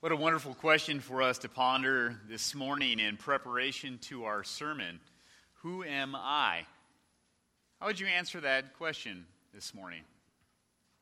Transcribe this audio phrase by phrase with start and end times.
[0.00, 5.00] What a wonderful question for us to ponder this morning in preparation to our sermon.
[5.62, 6.66] Who am I?
[7.80, 9.98] How would you answer that question this morning?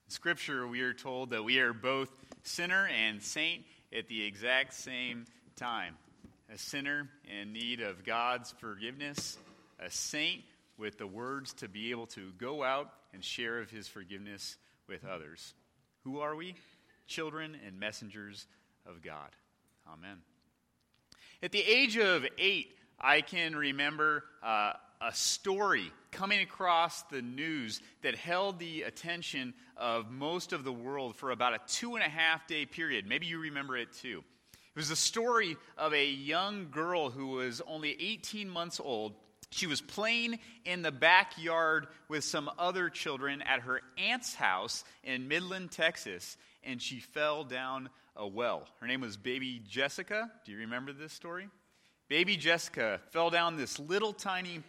[0.07, 2.09] In Scripture, we are told that we are both
[2.43, 5.27] sinner and saint at the exact same
[5.57, 5.99] time.
[6.51, 7.11] A sinner
[7.43, 9.37] in need of God's forgiveness,
[9.79, 10.41] a saint
[10.79, 14.57] with the words to be able to go out and share of his forgiveness
[14.89, 15.53] with others.
[16.05, 16.55] Who are we?
[17.07, 18.47] Children and messengers
[18.87, 19.31] of God.
[19.87, 20.19] Amen.
[21.43, 27.81] At the age of eight, I can remember uh, a story coming across the news
[28.03, 32.09] that held the attention of most of the world for about a two and a
[32.09, 33.07] half day period.
[33.07, 34.25] Maybe you remember it too.
[34.53, 39.15] It was the story of a young girl who was only 18 months old.
[39.51, 45.29] She was playing in the backyard with some other children at her aunt's house in
[45.29, 48.67] Midland, Texas, and she fell down a well.
[48.81, 50.31] Her name was Baby Jessica.
[50.45, 51.49] Do you remember this story?
[52.09, 54.63] Baby Jessica fell down this little tiny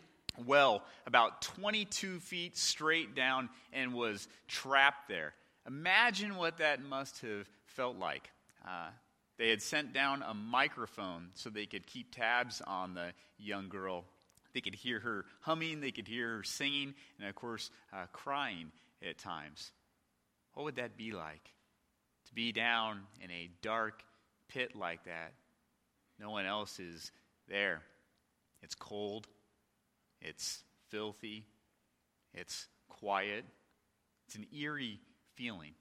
[0.46, 5.34] well about 22 feet straight down and was trapped there.
[5.68, 8.30] Imagine what that must have felt like.
[8.66, 8.90] Uh,
[9.38, 14.06] they had sent down a microphone so they could keep tabs on the young girl.
[14.54, 18.72] They could hear her humming, they could hear her singing, and of course, uh, crying
[19.08, 19.72] at times.
[20.54, 21.52] What would that be like?
[22.38, 24.04] Be down in a dark
[24.48, 25.34] pit like that.
[26.20, 27.12] No one else is
[27.48, 27.82] there.
[28.62, 29.26] It's cold,
[30.22, 31.46] it's filthy,
[32.36, 33.44] it's quiet,
[34.28, 35.00] it's an eerie
[35.34, 35.72] feeling.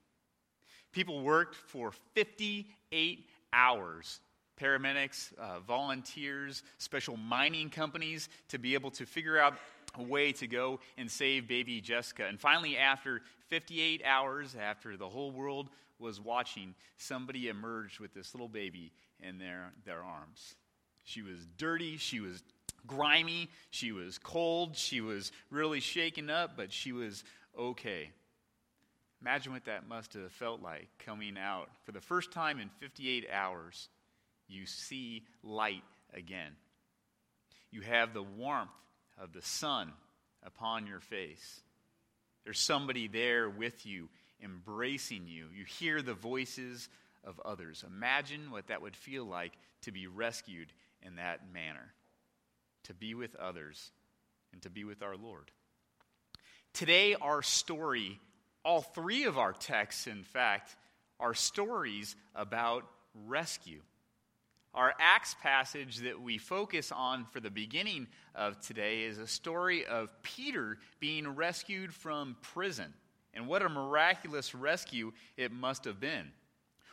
[0.93, 4.21] People worked for 58 hours
[4.59, 9.59] paramedics, uh, volunteers, special mining companies to be able to figure out
[9.99, 12.27] way to go and save baby Jessica.
[12.27, 18.35] And finally, after 58 hours, after the whole world was watching, somebody emerged with this
[18.35, 20.55] little baby in their, their arms.
[21.05, 22.43] She was dirty, she was
[22.87, 27.25] grimy, she was cold, she was really shaken up, but she was
[27.59, 28.11] okay.
[29.21, 31.69] Imagine what that must have felt like coming out.
[31.85, 33.89] For the first time in 58 hours,
[34.49, 36.53] you see light again.
[37.71, 38.71] You have the warmth
[39.19, 39.93] of the sun
[40.45, 41.61] upon your face.
[42.45, 44.09] There's somebody there with you,
[44.43, 45.47] embracing you.
[45.57, 46.89] You hear the voices
[47.25, 47.85] of others.
[47.87, 50.73] Imagine what that would feel like to be rescued
[51.03, 51.93] in that manner,
[52.85, 53.91] to be with others,
[54.53, 55.51] and to be with our Lord.
[56.73, 58.21] Today, our story,
[58.65, 60.77] all three of our texts, in fact,
[61.19, 62.85] are stories about
[63.27, 63.81] rescue.
[64.77, 69.87] Our Acts passage that we focus on for the beginning of today is a story
[69.87, 72.93] of Peter being rescued from prison.
[73.33, 76.31] And what a miraculous rescue it must have been.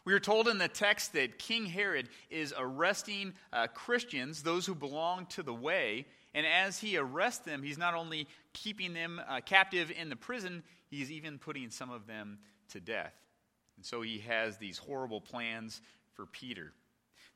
[0.05, 4.75] We are told in the text that King Herod is arresting uh, Christians, those who
[4.75, 9.41] belong to the way, and as he arrests them, he's not only keeping them uh,
[9.41, 12.39] captive in the prison, he's even putting some of them
[12.69, 13.13] to death.
[13.75, 15.81] And so he has these horrible plans
[16.13, 16.71] for Peter.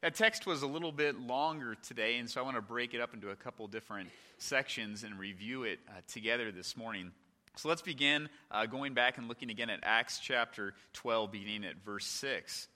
[0.03, 3.01] That text was a little bit longer today, and so I want to break it
[3.01, 7.11] up into a couple different sections and review it uh, together this morning.
[7.55, 11.83] So let's begin uh, going back and looking again at Acts chapter 12, beginning at
[11.83, 12.67] verse 6.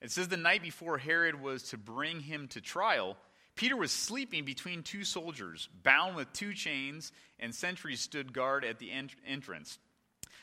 [0.00, 3.18] It says, The night before Herod was to bring him to trial,
[3.54, 8.78] Peter was sleeping between two soldiers, bound with two chains, and sentries stood guard at
[8.78, 9.78] the ent- entrance.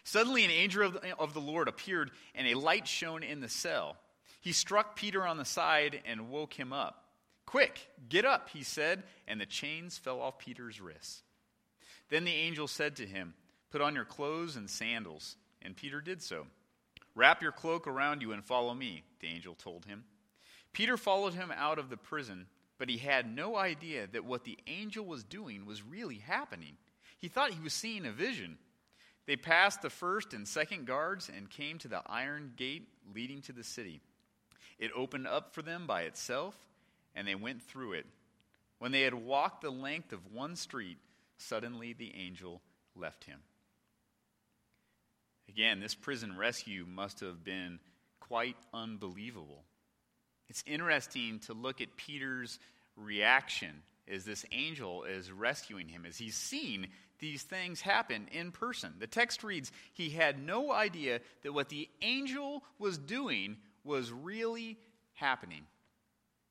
[0.04, 3.50] Suddenly, an angel of the, of the Lord appeared, and a light shone in the
[3.50, 3.98] cell.
[4.46, 7.06] He struck Peter on the side and woke him up.
[7.48, 7.80] Quick,
[8.10, 11.24] get up, he said, and the chains fell off Peter's wrists.
[12.10, 13.34] Then the angel said to him,
[13.72, 15.36] Put on your clothes and sandals.
[15.64, 16.46] And Peter did so.
[17.16, 20.04] Wrap your cloak around you and follow me, the angel told him.
[20.74, 22.46] Peter followed him out of the prison,
[22.78, 26.78] but he had no idea that what the angel was doing was really happening.
[27.18, 28.60] He thought he was seeing a vision.
[29.26, 33.52] They passed the first and second guards and came to the iron gate leading to
[33.52, 34.02] the city.
[34.80, 36.56] It opened up for them by itself,
[37.16, 38.06] and they went through it.
[38.80, 40.98] When they had walked the length of one street,
[41.38, 42.62] suddenly the angel
[42.96, 43.40] left him.
[45.48, 47.80] Again, this prison rescue must have been
[48.20, 49.64] quite unbelievable.
[50.50, 52.60] It's interesting to look at Peter's
[52.96, 56.88] reaction as this angel is rescuing him, as he's seen
[57.20, 58.94] these things happen in person.
[59.00, 64.78] The text reads, He had no idea that what the angel was doing was really
[65.14, 65.66] happening.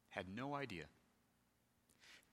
[0.08, 0.84] Had no idea.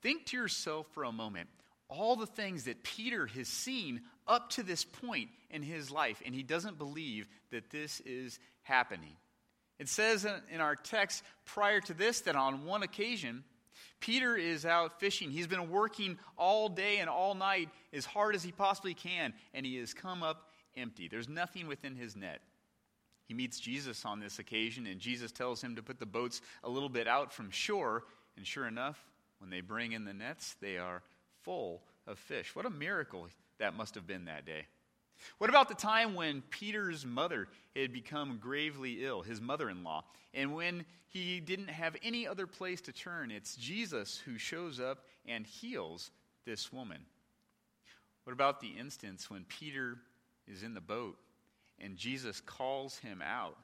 [0.02, 1.50] Think to yourself for a moment
[1.92, 6.34] all the things that Peter has seen up to this point in his life, and
[6.34, 9.12] he doesn't believe that this is happening.
[9.78, 13.44] It says in our text prior to this that on one occasion,
[14.00, 15.32] Peter is out fishing.
[15.32, 19.66] He's been working all day and all night as hard as he possibly can, and
[19.66, 21.10] he has come up empty.
[21.10, 22.40] There's nothing within his net.
[23.32, 26.70] He meets Jesus on this occasion, and Jesus tells him to put the boats a
[26.70, 28.04] little bit out from shore.
[28.36, 29.02] And sure enough,
[29.38, 31.02] when they bring in the nets, they are
[31.44, 32.54] full of fish.
[32.54, 34.66] What a miracle that must have been that day.
[35.38, 40.04] What about the time when Peter's mother had become gravely ill, his mother in law,
[40.34, 43.32] and when he didn't have any other place to turn?
[43.32, 46.12] It's Jesus who shows up and heals
[46.44, 47.06] this woman.
[48.26, 50.00] What about the instance when Peter
[50.50, 51.18] is in the boat
[51.82, 53.58] and Jesus calls him out,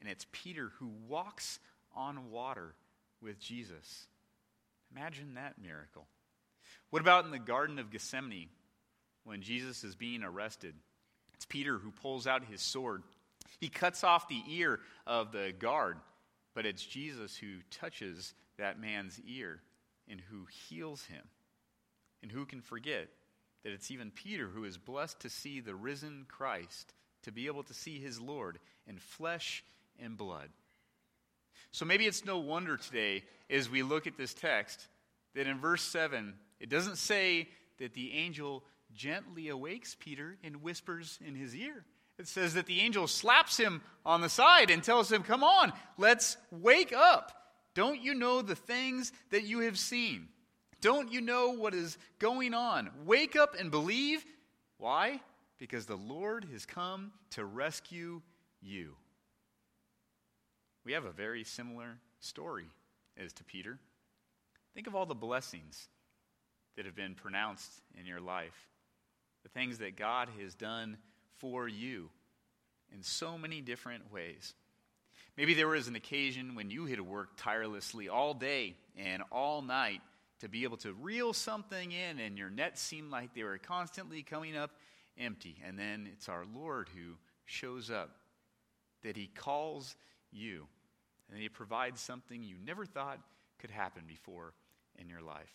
[0.00, 1.58] and it's Peter who walks
[1.94, 2.74] on water
[3.20, 4.06] with Jesus?
[4.94, 6.06] Imagine that miracle.
[6.90, 8.48] What about in the Garden of Gethsemane
[9.24, 10.74] when Jesus is being arrested?
[11.34, 13.02] It's Peter who pulls out his sword.
[13.60, 15.96] He cuts off the ear of the guard,
[16.54, 19.60] but it's Jesus who touches that man's ear
[20.08, 21.22] and who heals him.
[22.22, 23.08] And who can forget
[23.64, 26.94] that it's even Peter who is blessed to see the risen Christ,
[27.24, 29.64] to be able to see his Lord in flesh
[30.02, 30.48] and blood.
[31.72, 34.86] So maybe it's no wonder today, as we look at this text,
[35.34, 37.48] that in verse 7, it doesn't say
[37.78, 38.62] that the angel
[38.94, 41.84] gently awakes Peter and whispers in his ear.
[42.18, 45.72] It says that the angel slaps him on the side and tells him, Come on,
[45.98, 47.32] let's wake up.
[47.74, 50.28] Don't you know the things that you have seen?
[50.80, 52.90] Don't you know what is going on?
[53.04, 54.24] Wake up and believe.
[54.78, 55.20] Why?
[55.64, 58.20] Because the Lord has come to rescue
[58.60, 58.96] you.
[60.84, 62.66] We have a very similar story
[63.16, 63.78] as to Peter.
[64.74, 65.88] Think of all the blessings
[66.76, 68.68] that have been pronounced in your life
[69.42, 70.98] the things that God has done
[71.38, 72.10] for you
[72.94, 74.52] in so many different ways.
[75.38, 80.02] Maybe there was an occasion when you had worked tirelessly all day and all night
[80.40, 84.22] to be able to reel something in, and your nets seemed like they were constantly
[84.22, 84.70] coming up
[85.18, 85.56] empty.
[85.66, 87.14] And then it's our Lord who
[87.44, 88.16] shows up,
[89.02, 89.96] that He calls
[90.32, 90.66] you,
[91.30, 93.20] and He provides something you never thought
[93.58, 94.54] could happen before
[94.98, 95.52] in your life.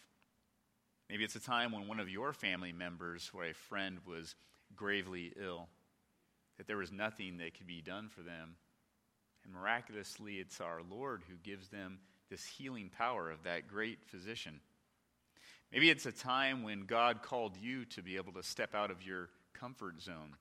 [1.10, 4.36] Maybe it's a time when one of your family members or a friend was
[4.76, 5.68] gravely ill,
[6.58, 8.56] that there was nothing that could be done for them.
[9.44, 14.60] And miraculously, it's our Lord who gives them this healing power of that great physician.
[15.72, 19.02] Maybe it's a time when God called you to be able to step out of
[19.02, 19.30] your
[19.60, 20.36] comfort zone,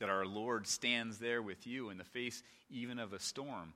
[0.00, 3.72] that our Lord stands there with you in the face even of a storm,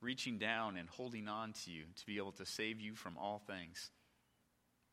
[0.00, 3.40] reaching down and holding on to you to be able to save you from all
[3.46, 3.90] things.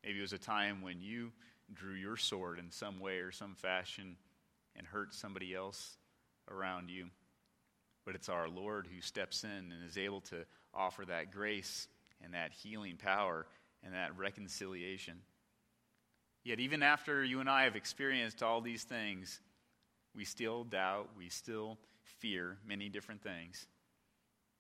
[0.03, 1.31] Maybe it was a time when you
[1.74, 4.18] drew your sword in some way or some fashion
[4.75, 5.97] and hurt somebody else
[6.50, 7.07] around you.
[8.06, 11.88] But it's our Lord who steps in and is able to offer that grace
[12.24, 13.45] and that healing power
[13.83, 15.15] and that reconciliation.
[16.44, 19.40] Yet, even after you and I have experienced all these things,
[20.16, 21.78] we still doubt, we still
[22.19, 23.66] fear many different things.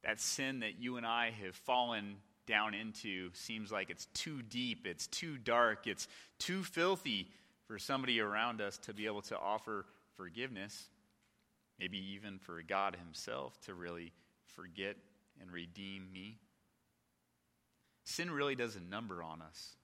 [0.03, 2.15] That sin that you and I have fallen
[2.45, 6.07] down into seems like it's too deep, it's too dark, it's
[6.39, 7.27] too filthy
[7.67, 10.89] for somebody around us to be able to offer forgiveness,
[11.79, 14.11] maybe even for God Himself to really
[14.45, 14.95] forget
[15.41, 16.37] and redeem me.
[18.05, 19.75] Sin really does a number on us.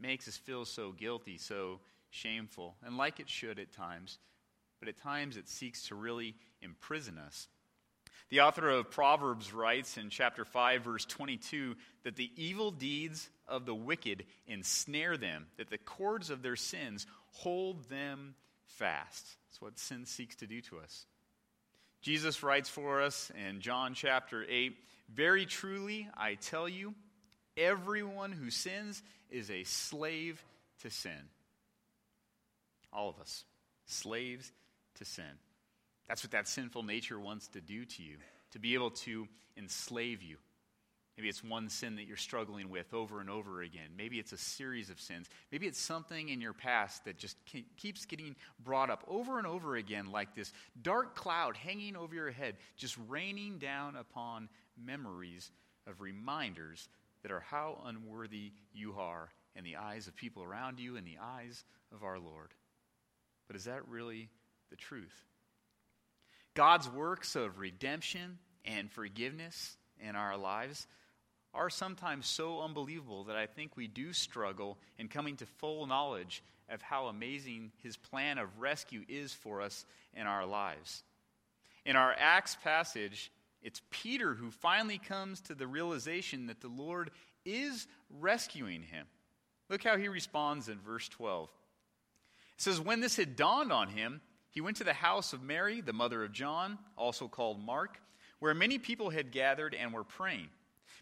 [0.00, 4.18] Makes us feel so guilty, so shameful, and like it should at times,
[4.80, 7.48] but at times it seeks to really imprison us.
[8.30, 13.64] The author of Proverbs writes in chapter 5, verse 22, that the evil deeds of
[13.64, 18.34] the wicked ensnare them, that the cords of their sins hold them
[18.66, 19.26] fast.
[19.46, 21.06] That's what sin seeks to do to us.
[22.02, 24.76] Jesus writes for us in John chapter 8
[25.12, 26.94] Very truly, I tell you,
[27.56, 30.42] everyone who sins is a slave
[30.82, 31.28] to sin.
[32.92, 33.44] All of us,
[33.86, 34.52] slaves
[34.96, 35.24] to sin.
[36.08, 38.16] That's what that sinful nature wants to do to you,
[38.52, 40.36] to be able to enslave you.
[41.18, 43.90] Maybe it's one sin that you're struggling with over and over again.
[43.96, 45.26] Maybe it's a series of sins.
[45.50, 47.36] Maybe it's something in your past that just
[47.76, 52.30] keeps getting brought up over and over again, like this dark cloud hanging over your
[52.30, 54.48] head, just raining down upon
[54.80, 55.50] memories
[55.88, 56.88] of reminders
[57.22, 61.18] that are how unworthy you are in the eyes of people around you, in the
[61.20, 62.54] eyes of our Lord.
[63.46, 64.28] But is that really
[64.70, 65.24] the truth?
[66.54, 70.86] God's works of redemption and forgiveness in our lives
[71.54, 76.42] are sometimes so unbelievable that I think we do struggle in coming to full knowledge
[76.68, 81.02] of how amazing his plan of rescue is for us in our lives.
[81.86, 87.10] In our Acts passage, It's Peter who finally comes to the realization that the Lord
[87.44, 89.06] is rescuing him.
[89.68, 91.50] Look how he responds in verse 12.
[92.56, 95.80] It says, When this had dawned on him, he went to the house of Mary,
[95.80, 98.00] the mother of John, also called Mark,
[98.38, 100.48] where many people had gathered and were praying.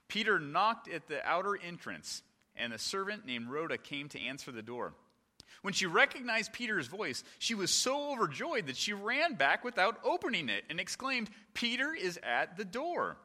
[0.08, 2.22] Peter knocked at the outer entrance,
[2.56, 4.94] and a servant named Rhoda came to answer the door.
[5.62, 10.48] When she recognized Peter's voice, she was so overjoyed that she ran back without opening
[10.48, 13.16] it and exclaimed, Peter is at the door.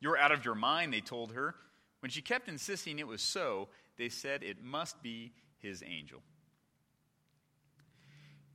[0.00, 1.54] You're out of your mind, they told her.
[2.00, 6.22] When she kept insisting it was so, they said it must be his angel.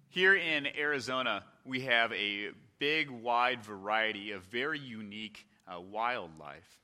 [0.10, 6.80] Here in Arizona, we have a big, wide variety of very unique uh, wildlife.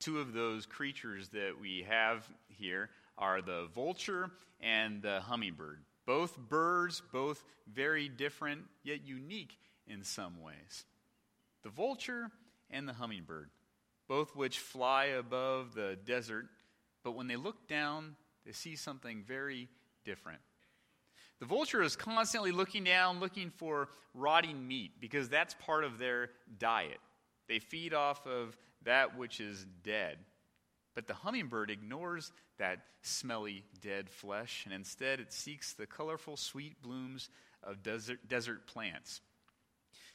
[0.00, 5.80] Two of those creatures that we have here are the vulture and the hummingbird.
[6.06, 10.86] Both birds, both very different, yet unique in some ways.
[11.62, 12.30] The vulture
[12.70, 13.50] and the hummingbird,
[14.08, 16.46] both which fly above the desert,
[17.04, 19.68] but when they look down, they see something very
[20.04, 20.40] different.
[21.40, 26.30] The vulture is constantly looking down, looking for rotting meat, because that's part of their
[26.58, 26.98] diet.
[27.48, 30.18] They feed off of that which is dead.
[30.98, 36.82] But the hummingbird ignores that smelly dead flesh, and instead it seeks the colorful, sweet
[36.82, 37.30] blooms
[37.62, 39.20] of desert, desert plants.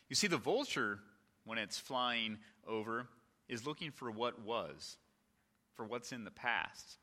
[0.09, 0.99] You see, the vulture,
[1.45, 2.37] when it's flying
[2.67, 3.07] over,
[3.47, 4.97] is looking for what was,
[5.75, 6.97] for what's in the past,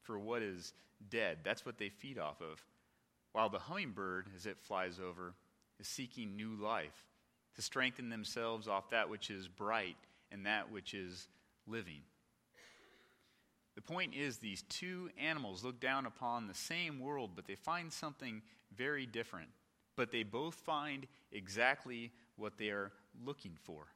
[0.00, 0.72] for what is
[1.10, 1.40] dead.
[1.44, 2.64] That's what they feed off of.
[3.32, 5.34] While the hummingbird, as it flies over,
[5.78, 7.04] is seeking new life
[7.56, 9.98] to strengthen themselves off that which is bright
[10.32, 11.28] and that which is
[11.66, 12.00] living.
[13.76, 17.92] The point is, these two animals look down upon the same world, but they find
[17.92, 18.42] something
[18.74, 19.50] very different.
[19.96, 22.90] But they both find exactly what they are
[23.24, 23.86] looking for.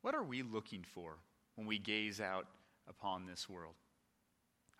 [0.00, 1.16] What are we looking for
[1.56, 2.46] when we gaze out
[2.88, 3.74] upon this world?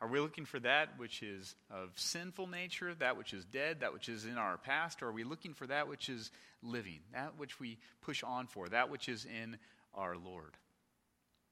[0.00, 3.92] Are we looking for that which is of sinful nature, that which is dead, that
[3.92, 6.30] which is in our past, or are we looking for that which is
[6.62, 9.58] living, that which we push on for, that which is in
[9.94, 10.56] our Lord?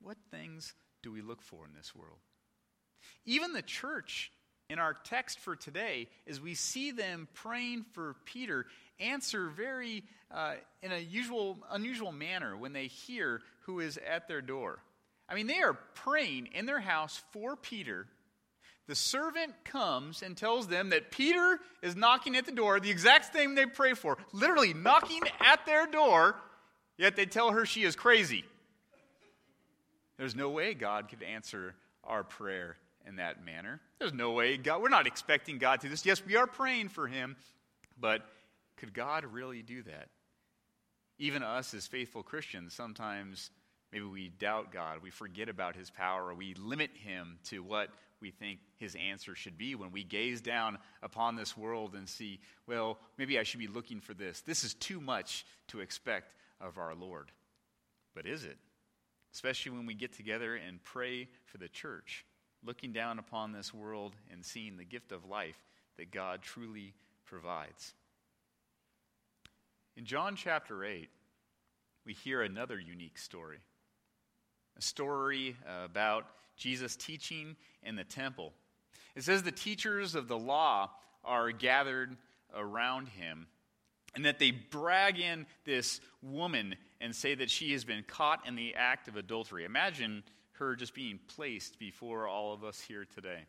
[0.01, 0.75] What things
[1.07, 2.19] do we look for in this world?
[3.27, 4.33] Even the church
[4.69, 8.67] in our text for today, as we see them praying for Peter,
[8.99, 10.03] answer very
[10.35, 14.81] uh, in a usual, unusual manner when they hear who is at their door.
[15.29, 18.09] I mean, they are praying in their house for Peter.
[18.89, 23.27] The servant comes and tells them that Peter is knocking at the door, the exact
[23.33, 26.35] thing they pray for, literally knocking at their door,
[26.99, 28.45] yet they tell her she is crazy.
[30.19, 33.81] There's no way God could answer our prayer in that manner.
[33.99, 36.07] There's no way God, we're not expecting God to do this.
[36.07, 37.37] Yes, we are praying for him,
[37.99, 38.23] but
[38.77, 40.09] could God really do that?
[41.19, 43.51] Even us as faithful Christians, sometimes
[43.93, 47.89] maybe we doubt God, we forget about his power, we limit him to what
[48.21, 52.41] we think his answer should be when we gaze down upon this world and see,
[52.67, 54.41] well, maybe I should be looking for this.
[54.41, 57.31] This is too much to expect of our Lord.
[58.15, 58.57] But is it?
[59.37, 62.25] Especially when we get together and pray for the church,
[62.65, 65.63] looking down upon this world and seeing the gift of life
[65.99, 66.95] that God truly
[67.27, 67.93] provides.
[69.95, 71.11] In John chapter 8,
[72.07, 73.59] we hear another unique story
[74.79, 76.25] a story about
[76.57, 78.55] Jesus teaching in the temple.
[79.15, 80.91] It says the teachers of the law
[81.25, 82.17] are gathered
[82.55, 83.49] around him
[84.15, 88.55] and that they brag in this woman and say that she has been caught in
[88.57, 89.65] the act of adultery.
[89.65, 90.23] Imagine
[90.53, 93.45] her just being placed before all of us here today.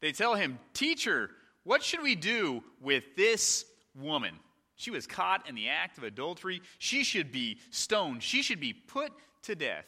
[0.00, 1.30] They tell him, Teacher,
[1.64, 4.34] what should we do with this woman?
[4.76, 6.62] She was caught in the act of adultery.
[6.78, 8.22] She should be stoned.
[8.22, 9.12] She should be put
[9.42, 9.86] to death.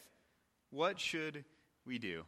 [0.69, 1.45] What should
[1.85, 2.23] we do?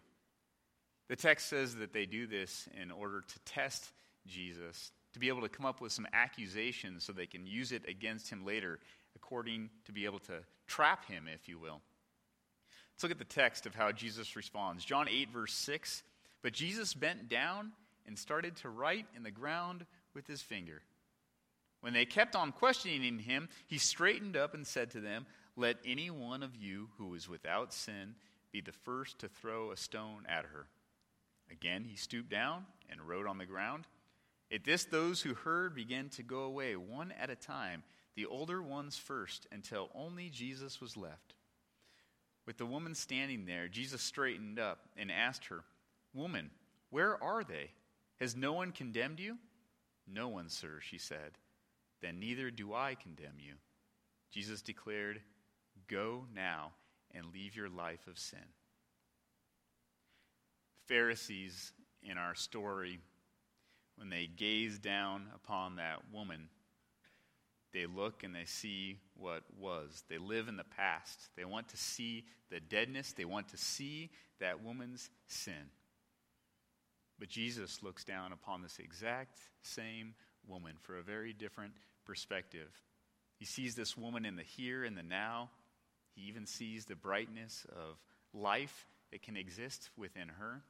[1.10, 3.92] The text says that they do this in order to test
[4.26, 7.84] Jesus, to be able to come up with some accusations so they can use it
[7.88, 8.80] against him later
[9.24, 11.82] according to be able to trap him, if you will.
[12.94, 14.84] Let's look at the text of how Jesus responds.
[14.86, 16.04] John 8, verse 6.
[16.42, 17.72] But Jesus bent down
[18.06, 20.82] and started to write in the ground with his finger.
[21.82, 25.26] When they kept on questioning him, he straightened up and said to them,
[25.56, 28.16] Let any one of you who is without sin
[28.52, 30.68] be the first to throw a stone at her.
[31.52, 33.86] Again, he stooped down and wrote on the ground.
[34.54, 37.84] At this, those who heard began to go away one at a time
[38.16, 41.34] the older ones first, until only Jesus was left.
[42.46, 45.64] With the woman standing there, Jesus straightened up and asked her,
[46.14, 46.52] Woman,
[46.90, 47.72] where are they?
[48.20, 49.38] Has no one condemned you?
[50.08, 51.38] No one, sir, she said.
[52.02, 53.54] Then neither do I condemn you.
[54.30, 55.22] Jesus declared,
[55.88, 56.74] Go now
[57.12, 58.40] and leave your life of sin.
[60.88, 61.72] Pharisees
[62.04, 63.00] in our story,
[63.96, 66.50] when they gazed down upon that woman,
[67.74, 70.04] they look and they see what was.
[70.08, 71.30] They live in the past.
[71.36, 75.72] They want to see the deadness, they want to see that woman's sin.
[77.20, 80.14] But Jesus looks down upon this exact same
[80.48, 81.74] woman for a very different
[82.06, 82.70] perspective.
[83.38, 85.50] He sees this woman in the here and the now.
[86.16, 87.98] He even sees the brightness of
[88.34, 90.62] life that can exist within her,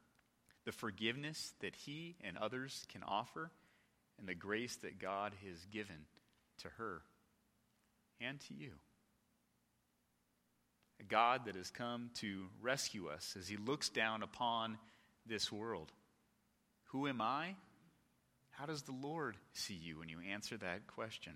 [0.66, 3.52] the forgiveness that he and others can offer,
[4.20, 6.06] and the grace that God has given
[6.60, 7.02] to her
[8.22, 8.72] and to you.
[11.00, 14.78] A God that has come to rescue us as he looks down upon
[15.26, 15.92] this world.
[16.92, 17.56] Who am I?
[18.52, 21.34] How does the Lord see you when you answer that question?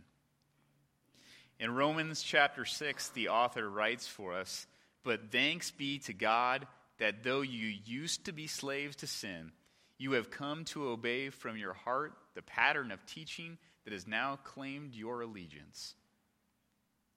[1.59, 4.67] In Romans chapter 6, the author writes for us
[5.03, 6.67] But thanks be to God
[6.99, 9.51] that though you used to be slaves to sin,
[9.97, 14.37] you have come to obey from your heart the pattern of teaching that has now
[14.43, 15.95] claimed your allegiance.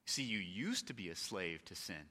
[0.07, 2.09] See, you used to be a slave to sin.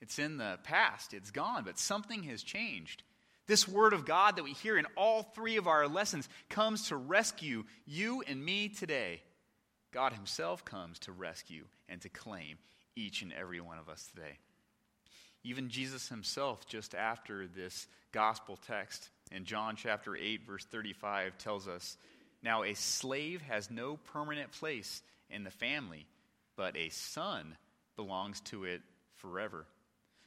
[0.00, 3.02] It's in the past, it's gone, but something has changed.
[3.46, 6.96] This word of God that we hear in all three of our lessons comes to
[6.96, 9.20] rescue you and me today.
[9.92, 12.58] God Himself comes to rescue and to claim
[12.96, 14.38] each and every one of us today.
[15.44, 21.68] Even Jesus Himself, just after this gospel text in John chapter 8, verse 35, tells
[21.68, 21.96] us
[22.42, 26.06] Now a slave has no permanent place in the family,
[26.56, 27.56] but a son
[27.96, 28.82] belongs to it
[29.16, 29.66] forever.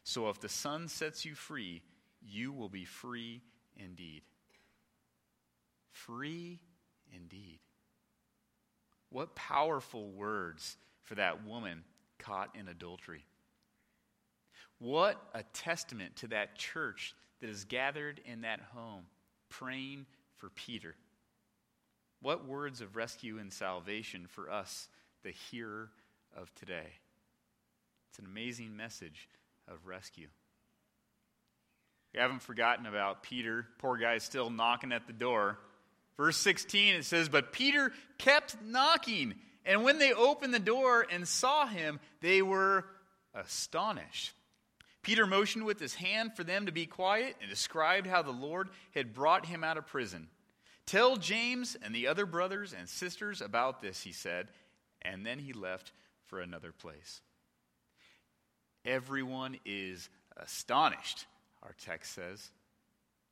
[0.03, 1.81] So if the Son sets you free,
[2.21, 3.41] you will be free
[3.75, 4.21] indeed.
[5.91, 6.59] Free
[7.13, 7.59] indeed.
[9.09, 11.83] What powerful words for that woman
[12.19, 13.25] caught in adultery.
[14.77, 19.05] What a testament to that church that is gathered in that home
[19.49, 20.05] praying
[20.37, 20.95] for Peter.
[22.21, 24.87] What words of rescue and salvation for us,
[25.23, 25.89] the hearer
[26.35, 26.87] of today.
[28.09, 29.29] It's an amazing message
[29.67, 30.27] of rescue.
[32.13, 33.67] We haven't forgotten about Peter.
[33.77, 35.57] Poor guy's still knocking at the door.
[36.15, 39.35] Verse 16, it says, But Peter kept knocking.
[39.65, 42.85] And when they opened the door and saw him, they were
[43.33, 44.33] astonished.
[45.05, 48.69] Peter motioned with his hand for them to be quiet and described how the Lord
[48.95, 50.29] had brought him out of prison.
[50.87, 54.47] Tell James and the other brothers and sisters about this, he said,
[55.03, 55.91] and then he left
[56.25, 57.21] for another place.
[58.83, 61.27] Everyone is astonished
[61.61, 62.51] our text says.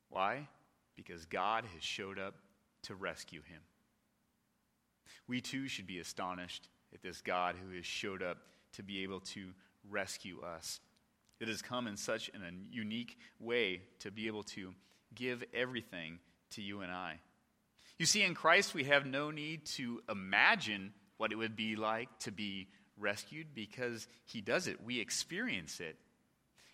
[0.09, 0.47] Why?
[0.95, 2.35] Because God has showed up
[2.83, 3.61] to rescue him.
[5.27, 8.37] We too should be astonished at this God who has showed up
[8.73, 9.49] to be able to
[9.89, 10.79] rescue us.
[11.43, 14.73] It has come in such an, a unique way to be able to
[15.13, 16.19] give everything
[16.51, 17.19] to you and I.
[17.99, 22.07] You see, in Christ, we have no need to imagine what it would be like
[22.19, 24.85] to be rescued because He does it.
[24.85, 25.97] We experience it.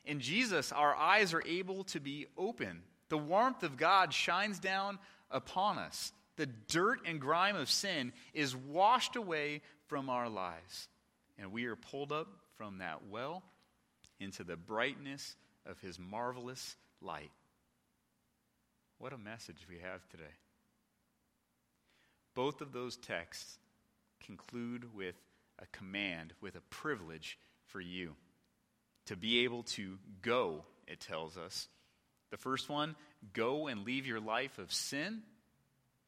[0.05, 2.83] In Jesus, our eyes are able to be open.
[3.09, 4.99] The warmth of God shines down
[5.31, 6.13] upon us.
[6.35, 10.89] The dirt and grime of sin is washed away from our lives.
[11.39, 13.41] And we are pulled up from that well
[14.19, 17.31] into the brightness of his marvelous light.
[18.97, 20.23] What a message we have today.
[22.35, 23.57] Both of those texts
[24.25, 25.15] conclude with
[25.59, 28.15] a command, with a privilege for you
[29.09, 31.67] to be able to go, it tells us.
[32.29, 32.95] The first one,
[33.33, 35.23] go and leave your life of sin.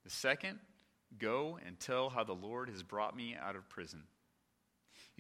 [0.04, 0.60] The second,
[1.18, 4.04] go and tell how the Lord has brought me out of prison.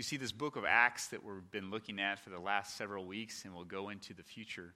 [0.01, 3.05] You see, this book of Acts that we've been looking at for the last several
[3.05, 4.73] weeks and will go into the future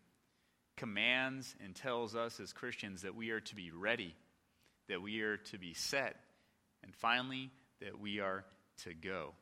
[0.77, 4.13] commands and tells us as Christians that we are to be ready,
[4.87, 6.17] that we are to be set,
[6.83, 7.49] and finally,
[7.81, 8.45] that we are
[8.83, 9.33] to go.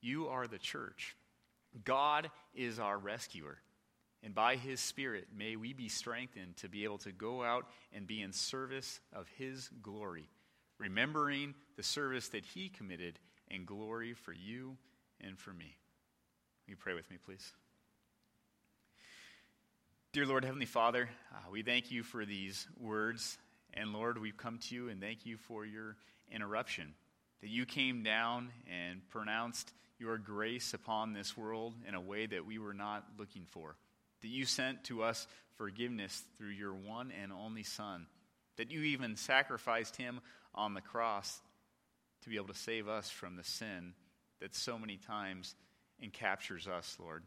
[0.00, 1.14] You are the church.
[1.84, 3.58] God is our rescuer.
[4.24, 8.08] And by his Spirit, may we be strengthened to be able to go out and
[8.08, 10.28] be in service of his glory,
[10.80, 13.20] remembering the service that he committed
[13.54, 14.76] and glory for you
[15.20, 15.76] and for me.
[16.66, 17.52] Will you pray with me, please?
[20.12, 23.38] Dear Lord, Heavenly Father, uh, we thank you for these words.
[23.72, 25.96] And Lord, we've come to you and thank you for your
[26.30, 26.94] interruption,
[27.42, 32.46] that you came down and pronounced your grace upon this world in a way that
[32.46, 33.76] we were not looking for.
[34.22, 38.06] That you sent to us forgiveness through your one and only Son.
[38.56, 40.20] That you even sacrificed him
[40.54, 41.40] on the cross
[42.24, 43.92] to be able to save us from the sin
[44.40, 45.54] that so many times
[46.02, 47.22] encaptures us, Lord.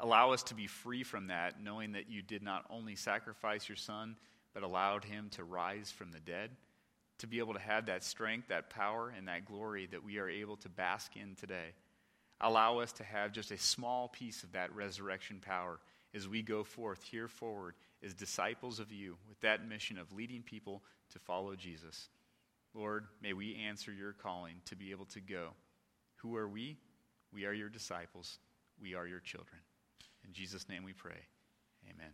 [0.00, 3.76] Allow us to be free from that, knowing that you did not only sacrifice your
[3.76, 4.16] son,
[4.52, 6.50] but allowed him to rise from the dead,
[7.18, 10.28] to be able to have that strength, that power, and that glory that we are
[10.28, 11.72] able to bask in today.
[12.40, 15.78] Allow us to have just a small piece of that resurrection power
[16.14, 20.42] as we go forth here forward as disciples of you with that mission of leading
[20.42, 22.08] people to follow Jesus.
[22.76, 25.50] Lord, may we answer your calling to be able to go.
[26.16, 26.76] Who are we?
[27.32, 28.38] We are your disciples.
[28.80, 29.60] We are your children.
[30.26, 31.24] In Jesus' name we pray.
[31.88, 32.12] Amen.